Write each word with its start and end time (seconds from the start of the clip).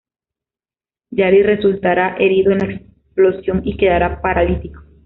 Yali 1.11 1.43
resultará 1.43 2.15
herido 2.17 2.51
en 2.53 2.57
la 2.57 2.73
explosión 2.73 3.61
y 3.63 3.77
quedará 3.77 4.19
paralítico. 4.19 4.81